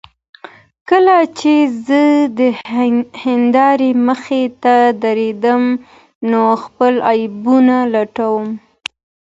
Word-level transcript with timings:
کله 0.89 1.17
چې 1.39 1.53
زه 1.87 2.03
د 2.39 2.39
هندارې 3.23 3.91
مخې 4.07 4.43
ته 4.63 4.75
درېږم 5.03 5.63
نو 6.29 6.41
خپل 6.63 6.93
عیبونه 7.11 7.77
لټوم. 7.93 8.45